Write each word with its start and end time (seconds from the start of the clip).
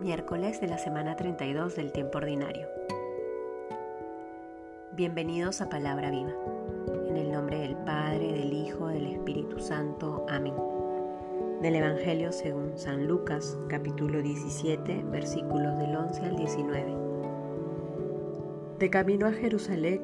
miércoles 0.00 0.60
de 0.62 0.66
la 0.66 0.78
semana 0.78 1.14
32 1.14 1.76
del 1.76 1.92
tiempo 1.92 2.18
ordinario. 2.18 2.66
Bienvenidos 4.92 5.60
a 5.60 5.68
Palabra 5.68 6.10
Viva, 6.10 6.32
en 7.06 7.18
el 7.18 7.30
nombre 7.30 7.58
del 7.58 7.76
Padre, 7.76 8.32
del 8.32 8.52
Hijo, 8.52 8.88
del 8.88 9.06
Espíritu 9.06 9.60
Santo. 9.60 10.24
Amén. 10.30 10.54
Del 11.60 11.74
Evangelio 11.74 12.32
según 12.32 12.78
San 12.78 13.06
Lucas, 13.06 13.58
capítulo 13.68 14.22
17, 14.22 15.04
versículos 15.10 15.78
del 15.78 15.94
11 15.94 16.20
al 16.22 16.36
19. 16.36 16.96
De 18.78 18.88
camino 18.88 19.26
a 19.26 19.32
Jerusalén, 19.32 20.00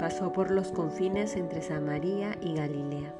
pasó 0.00 0.32
por 0.32 0.50
los 0.50 0.72
confines 0.72 1.36
entre 1.36 1.62
Samaria 1.62 2.36
y 2.40 2.54
Galilea. 2.54 3.14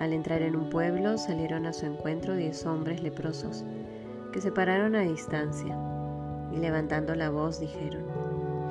Al 0.00 0.12
entrar 0.12 0.42
en 0.42 0.56
un 0.56 0.68
pueblo, 0.68 1.16
salieron 1.16 1.66
a 1.66 1.72
su 1.72 1.86
encuentro 1.86 2.34
diez 2.34 2.66
hombres 2.66 3.02
leprosos 3.02 3.64
que 4.38 4.42
se 4.42 4.52
pararon 4.52 4.94
a 4.94 5.00
distancia 5.00 5.76
y 6.52 6.58
levantando 6.58 7.16
la 7.16 7.28
voz 7.28 7.58
dijeron, 7.58 8.04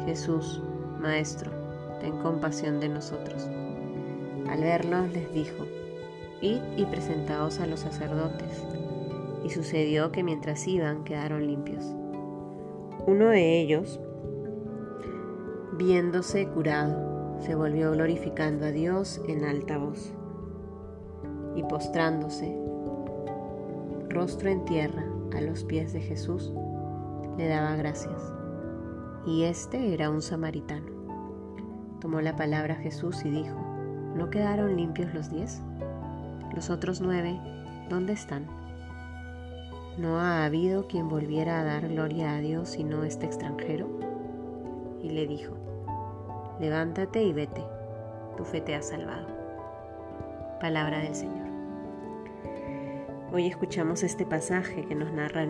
Jesús, 0.05 0.63
Maestro, 0.97 1.51
ten 1.99 2.19
compasión 2.19 2.79
de 2.79 2.87
nosotros. 2.87 3.49
Al 4.49 4.61
verlos 4.61 5.11
les 5.11 5.29
dijo, 5.33 5.65
Id 6.39 6.61
y 6.77 6.85
presentaos 6.85 7.59
a 7.59 7.67
los 7.67 7.81
sacerdotes. 7.81 8.65
Y 9.43 9.49
sucedió 9.49 10.13
que 10.13 10.23
mientras 10.23 10.65
iban 10.69 11.03
quedaron 11.03 11.45
limpios. 11.45 11.83
Uno 13.05 13.27
de 13.27 13.59
ellos, 13.59 13.99
viéndose 15.73 16.47
curado, 16.47 17.41
se 17.41 17.55
volvió 17.55 17.91
glorificando 17.91 18.67
a 18.67 18.71
Dios 18.71 19.21
en 19.27 19.43
alta 19.43 19.77
voz. 19.77 20.13
Y 21.57 21.63
postrándose, 21.63 22.57
rostro 24.07 24.49
en 24.49 24.63
tierra, 24.63 25.06
a 25.35 25.41
los 25.41 25.63
pies 25.63 25.93
de 25.93 26.01
Jesús, 26.01 26.53
le 27.37 27.47
daba 27.47 27.75
gracias. 27.75 28.33
Y 29.25 29.43
este 29.43 29.93
era 29.93 30.09
un 30.09 30.21
samaritano. 30.21 30.87
Tomó 31.99 32.21
la 32.21 32.35
palabra 32.35 32.75
Jesús 32.75 33.25
y 33.25 33.29
dijo, 33.29 33.55
¿no 34.15 34.29
quedaron 34.29 34.75
limpios 34.75 35.13
los 35.13 35.29
diez? 35.29 35.61
Los 36.55 36.69
otros 36.69 37.01
nueve, 37.01 37.39
¿dónde 37.89 38.13
están? 38.13 38.45
¿No 39.97 40.19
ha 40.19 40.45
habido 40.45 40.87
quien 40.87 41.09
volviera 41.09 41.59
a 41.59 41.63
dar 41.63 41.89
gloria 41.89 42.35
a 42.35 42.39
Dios 42.39 42.69
sino 42.69 43.03
este 43.03 43.25
extranjero? 43.25 43.89
Y 45.01 45.09
le 45.09 45.25
dijo, 45.25 45.55
levántate 46.59 47.23
y 47.23 47.33
vete, 47.33 47.63
tu 48.37 48.45
fe 48.45 48.61
te 48.61 48.75
ha 48.75 48.81
salvado. 48.81 49.27
Palabra 50.59 50.99
del 50.99 51.15
Señor. 51.15 51.46
Hoy 53.29 53.45
escuchamos 53.45 54.03
este 54.03 54.25
pasaje 54.25 54.85
que 54.85 54.95
nos 54.95 55.11
narra 55.11 55.45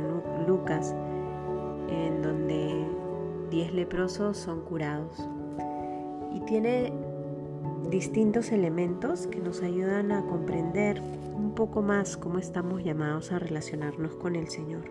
Lucas, 0.47 0.95
en 1.89 2.23
donde 2.23 2.88
diez 3.52 3.72
leprosos 3.72 4.36
son 4.38 4.61
curados. 4.61 5.30
Y 6.34 6.39
tiene 6.42 6.92
distintos 7.92 8.52
elementos 8.52 9.28
que 9.28 9.39
nos 9.39 9.61
ayudan 9.61 10.11
a 10.11 10.25
comprender 10.25 11.03
un 11.36 11.53
poco 11.53 11.84
más 11.84 12.17
cómo 12.17 12.39
estamos 12.39 12.84
llamados 12.84 13.31
a 13.31 13.38
relacionarnos 13.38 14.16
con 14.16 14.36
el 14.36 14.47
Señor. 14.47 14.86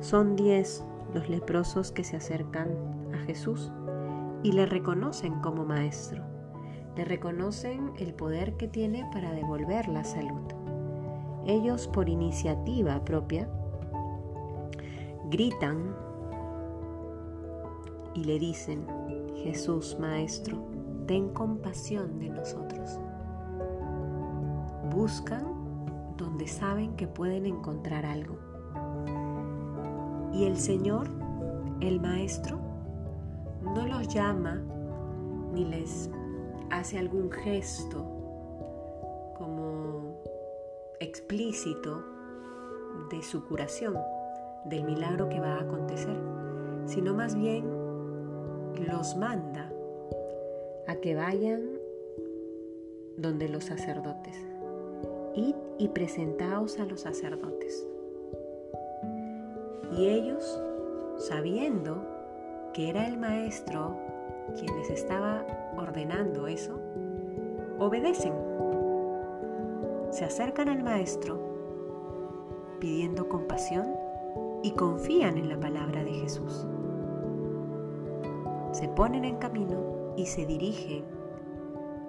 Son 0.00 0.36
diez 0.36 0.84
los 1.14 1.30
leprosos 1.30 1.90
que 1.90 2.04
se 2.04 2.16
acercan 2.16 2.68
a 3.14 3.18
Jesús 3.24 3.72
y 4.42 4.52
le 4.52 4.66
reconocen 4.66 5.40
como 5.40 5.64
maestro. 5.64 6.22
Le 6.96 7.06
reconocen 7.06 7.92
el 7.96 8.12
poder 8.12 8.58
que 8.58 8.68
tiene 8.68 9.08
para 9.10 9.32
devolver 9.32 9.88
la 9.88 10.04
salud. 10.04 10.57
Ellos 11.48 11.88
por 11.88 12.10
iniciativa 12.10 13.02
propia 13.06 13.48
gritan 15.30 15.96
y 18.12 18.24
le 18.24 18.38
dicen, 18.38 18.86
Jesús 19.34 19.96
Maestro, 19.98 20.58
ten 21.06 21.30
compasión 21.30 22.18
de 22.18 22.28
nosotros. 22.28 23.00
Buscan 24.94 25.46
donde 26.18 26.46
saben 26.46 26.94
que 26.96 27.08
pueden 27.08 27.46
encontrar 27.46 28.04
algo. 28.04 28.36
Y 30.34 30.44
el 30.44 30.58
Señor, 30.58 31.08
el 31.80 31.98
Maestro, 31.98 32.58
no 33.62 33.86
los 33.86 34.06
llama 34.08 34.60
ni 35.54 35.64
les 35.64 36.10
hace 36.68 36.98
algún 36.98 37.30
gesto 37.30 38.17
de 43.10 43.22
su 43.22 43.44
curación, 43.44 43.98
del 44.64 44.84
milagro 44.84 45.28
que 45.28 45.40
va 45.40 45.56
a 45.56 45.60
acontecer, 45.60 46.16
sino 46.86 47.12
más 47.12 47.34
bien 47.34 47.64
los 48.86 49.14
manda 49.16 49.70
a 50.86 50.94
que 50.96 51.14
vayan 51.14 51.78
donde 53.18 53.48
los 53.48 53.64
sacerdotes. 53.64 54.36
Id 55.34 55.54
y 55.76 55.88
presentaos 55.88 56.78
a 56.78 56.86
los 56.86 57.02
sacerdotes. 57.02 57.86
Y 59.98 60.08
ellos, 60.08 60.62
sabiendo 61.18 62.06
que 62.72 62.88
era 62.88 63.06
el 63.06 63.18
maestro 63.18 63.96
quien 64.58 64.74
les 64.78 64.88
estaba 64.88 65.44
ordenando 65.76 66.46
eso, 66.46 66.80
obedecen 67.78 68.32
se 70.10 70.24
acercan 70.24 70.68
al 70.68 70.82
Maestro 70.82 71.38
pidiendo 72.80 73.28
compasión 73.28 73.86
y 74.62 74.72
confían 74.72 75.36
en 75.36 75.48
la 75.48 75.58
palabra 75.58 76.02
de 76.02 76.12
Jesús. 76.12 76.66
Se 78.72 78.88
ponen 78.88 79.24
en 79.24 79.36
camino 79.36 80.14
y 80.16 80.26
se 80.26 80.46
dirigen 80.46 81.04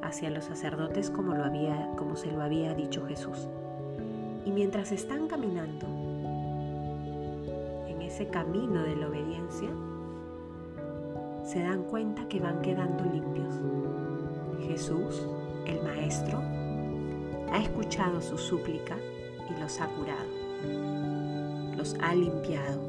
hacia 0.01 0.29
los 0.29 0.45
sacerdotes 0.45 1.09
como, 1.09 1.33
lo 1.33 1.43
había, 1.43 1.91
como 1.97 2.15
se 2.15 2.31
lo 2.31 2.41
había 2.41 2.73
dicho 2.73 3.05
Jesús. 3.05 3.47
Y 4.45 4.51
mientras 4.51 4.91
están 4.91 5.27
caminando 5.27 5.85
en 7.87 8.01
ese 8.01 8.27
camino 8.27 8.81
de 8.83 8.95
la 8.95 9.07
obediencia, 9.07 9.69
se 11.43 11.61
dan 11.61 11.83
cuenta 11.83 12.27
que 12.27 12.39
van 12.39 12.61
quedando 12.61 13.03
limpios. 13.05 13.59
Jesús, 14.67 15.27
el 15.65 15.81
Maestro, 15.83 16.41
ha 17.51 17.59
escuchado 17.59 18.21
su 18.21 18.37
súplica 18.37 18.97
y 19.49 19.59
los 19.59 19.79
ha 19.81 19.87
curado. 19.87 20.29
Los 21.75 21.95
ha 22.01 22.13
limpiado. 22.13 22.81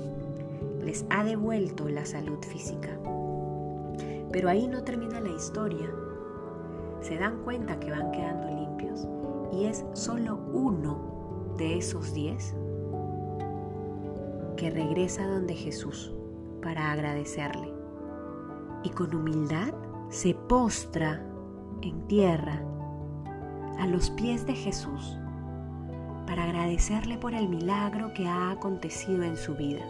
Les 0.83 1.05
ha 1.11 1.25
devuelto 1.25 1.89
la 1.89 2.05
salud 2.05 2.39
física. 2.43 2.99
Pero 4.33 4.49
ahí 4.49 4.67
no 4.67 4.83
termina 4.83 5.21
la 5.21 5.31
historia. 5.31 5.91
Se 7.01 7.17
dan 7.17 7.43
cuenta 7.43 7.79
que 7.81 7.91
van 7.91 8.13
quedando 8.13 8.49
limpios 8.49 9.07
y 9.53 9.65
es 9.65 9.85
solo 9.95 10.39
uno 10.53 11.55
de 11.57 11.79
esos 11.79 12.13
diez 12.15 12.55
que 14.57 14.71
regresa 14.71 15.27
donde 15.27 15.55
Jesús 15.55 16.13
para 16.63 16.93
agradecerle. 16.93 17.73
Y 18.83 18.91
con 18.91 19.15
humildad 19.15 19.75
se 20.09 20.35
postra 20.35 21.25
en 21.83 22.07
tierra 22.07 22.63
a 23.81 23.87
los 23.87 24.11
pies 24.11 24.47
de 24.47 24.55
Jesús 24.55 25.17
para 26.27 26.45
agradecerle 26.45 27.17
por 27.17 27.35
el 27.35 27.49
milagro 27.49 28.13
que 28.13 28.29
ha 28.29 28.51
acontecido 28.51 29.25
en 29.25 29.37
su 29.37 29.57
vida. 29.57 29.81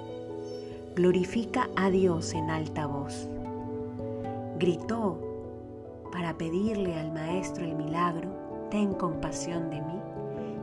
Glorifica 0.94 1.68
a 1.76 1.90
Dios 1.90 2.32
en 2.32 2.50
alta 2.50 2.86
voz. 2.86 3.28
Gritó 4.58 5.18
para 6.12 6.38
pedirle 6.38 6.94
al 6.94 7.12
Maestro 7.12 7.64
el 7.64 7.74
milagro, 7.74 8.30
ten 8.70 8.94
compasión 8.94 9.70
de 9.70 9.80
mí, 9.80 10.00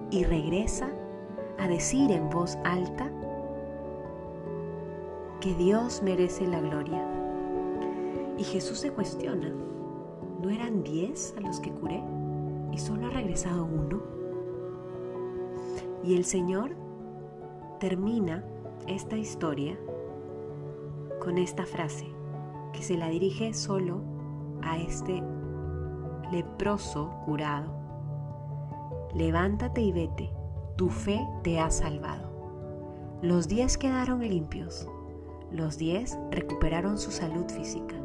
y 0.10 0.24
regresa 0.24 0.90
a 1.60 1.68
decir 1.68 2.12
en 2.12 2.30
voz 2.30 2.58
alta 2.64 3.12
que 5.42 5.54
Dios 5.56 6.02
merece 6.02 6.48
la 6.48 6.62
gloria. 6.62 7.06
Y 8.38 8.44
Jesús 8.46 8.80
se 8.80 8.92
cuestiona, 8.92 9.52
¿no 10.42 10.50
eran 10.50 10.84
diez 10.84 11.36
a 11.38 11.42
los 11.42 11.60
que 11.60 11.72
curé? 11.72 12.02
Y 12.72 12.78
solo 12.78 13.08
ha 13.08 13.10
regresado 13.10 13.66
uno. 13.66 14.02
Y 16.04 16.16
el 16.16 16.26
Señor 16.26 16.76
termina 17.80 18.44
esta 18.88 19.18
historia 19.18 19.78
con 21.20 21.38
esta 21.38 21.66
frase 21.66 22.08
que 22.74 22.82
se 22.82 22.98
la 22.98 23.10
dirige 23.10 23.54
solo 23.54 24.02
a 24.62 24.78
este 24.78 25.22
leproso 26.32 27.12
curado. 27.26 27.74
Levántate 29.14 29.82
y 29.82 29.92
vete, 29.92 30.32
tu 30.76 30.90
fe 30.90 31.28
te 31.44 31.60
ha 31.60 31.70
salvado. 31.70 32.28
Los 33.22 33.48
diez 33.48 33.78
quedaron 33.78 34.22
limpios, 34.22 34.88
los 35.52 35.78
diez 35.78 36.18
recuperaron 36.30 36.98
su 36.98 37.12
salud 37.12 37.50
física, 37.50 37.96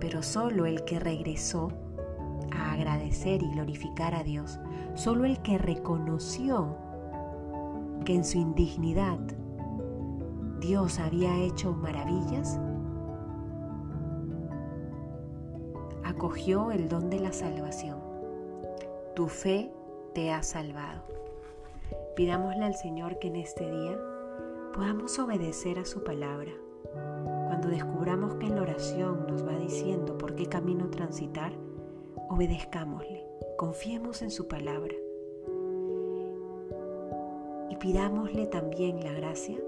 pero 0.00 0.22
solo 0.22 0.64
el 0.64 0.84
que 0.84 0.98
regresó 0.98 1.68
a 2.52 2.72
agradecer 2.72 3.42
y 3.42 3.50
glorificar 3.50 4.14
a 4.14 4.22
Dios, 4.22 4.60
solo 4.94 5.24
el 5.24 5.40
que 5.42 5.58
reconoció 5.58 6.76
que 8.04 8.14
en 8.14 8.24
su 8.24 8.38
indignidad 8.38 9.18
Dios 10.60 10.98
había 10.98 11.38
hecho 11.40 11.72
maravillas, 11.72 12.58
acogió 16.04 16.70
el 16.70 16.88
don 16.88 17.10
de 17.10 17.20
la 17.20 17.32
salvación. 17.32 17.98
Tu 19.14 19.28
fe 19.28 19.72
te 20.14 20.30
ha 20.30 20.42
salvado. 20.42 21.02
Pidámosle 22.16 22.64
al 22.64 22.74
Señor 22.74 23.18
que 23.18 23.28
en 23.28 23.36
este 23.36 23.68
día 23.70 23.98
podamos 24.72 25.18
obedecer 25.18 25.78
a 25.78 25.84
su 25.84 26.04
palabra. 26.04 26.52
Cuando 27.46 27.68
descubramos 27.68 28.34
que 28.34 28.46
en 28.46 28.56
la 28.56 28.62
oración 28.62 29.26
nos 29.26 29.46
va 29.46 29.56
diciendo 29.58 30.16
por 30.18 30.34
qué 30.34 30.46
camino 30.46 30.88
transitar, 30.88 31.52
obedezcámosle, 32.32 33.26
confiemos 33.58 34.22
en 34.22 34.30
su 34.30 34.48
palabra 34.48 34.94
y 37.68 37.76
pidámosle 37.76 38.46
también 38.46 39.04
la 39.04 39.12
gracia 39.12 39.58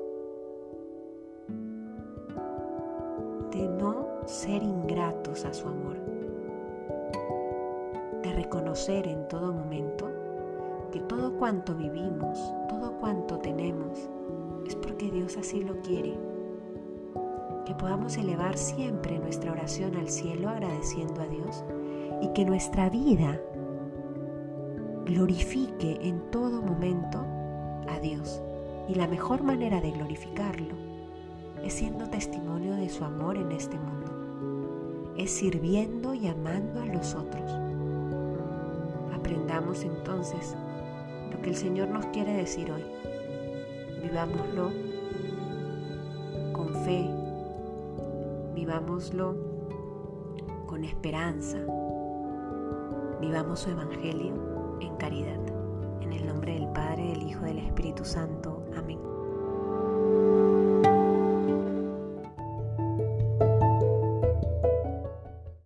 de 3.51 3.69
no 3.69 4.07
ser 4.25 4.63
ingratos 4.63 5.45
a 5.45 5.53
su 5.53 5.69
amor, 5.69 5.99
de 8.23 8.33
reconocer 8.33 9.09
en 9.09 9.29
todo 9.29 9.53
momento 9.53 10.11
que 10.91 11.01
todo 11.01 11.37
cuanto 11.37 11.75
vivimos, 11.75 12.39
todo 12.71 12.97
cuanto 12.99 13.39
tenemos, 13.41 14.09
es 14.67 14.75
porque 14.75 15.11
Dios 15.11 15.37
así 15.37 15.63
lo 15.63 15.79
quiere. 15.83 16.19
Que 17.67 17.75
podamos 17.75 18.17
elevar 18.17 18.57
siempre 18.57 19.19
nuestra 19.19 19.53
oración 19.53 19.97
al 19.97 20.09
cielo 20.09 20.49
agradeciendo 20.49 21.21
a 21.21 21.27
Dios 21.27 21.65
y 22.21 22.29
que 22.29 22.45
nuestra 22.45 22.89
vida 22.89 23.41
glorifique 25.05 25.99
en 26.03 26.31
todo 26.31 26.63
momento 26.63 27.25
a 27.89 27.99
Dios. 28.01 28.43
Y 28.89 28.95
la 28.95 29.07
mejor 29.07 29.43
manera 29.43 29.81
de 29.81 29.93
glorificarlo 29.93 30.75
es 31.63 31.75
siendo 31.75 32.09
testimonio 32.09 32.75
de 32.75 32.89
su 32.89 33.05
amor 33.05 33.37
en 33.37 33.53
este 33.53 33.79
mundo. 33.79 35.15
Es 35.17 35.31
sirviendo 35.31 36.15
y 36.15 36.27
amando 36.27 36.83
a 36.83 36.87
los 36.87 37.15
otros. 37.15 37.51
Aprendamos 39.15 39.85
entonces 39.85 40.57
lo 41.31 41.41
que 41.41 41.51
el 41.51 41.57
Señor 41.57 41.89
nos 41.89 42.07
quiere 42.07 42.35
decir 42.35 42.71
hoy. 42.71 42.85
Vivámoslo 44.03 44.71
con 46.53 46.69
fe, 46.85 47.09
vivámoslo 48.55 49.35
con 50.67 50.85
esperanza, 50.85 51.59
vivamos 53.21 53.61
su 53.61 53.71
Evangelio 53.71 54.79
en 54.81 54.97
caridad. 54.97 55.41
En 56.01 56.13
el 56.13 56.27
nombre 56.27 56.55
del 56.55 56.69
Padre, 56.69 57.09
del 57.09 57.23
Hijo, 57.23 57.45
del 57.45 57.59
Espíritu 57.59 58.05
Santo. 58.05 58.63
Amén. 58.77 59.14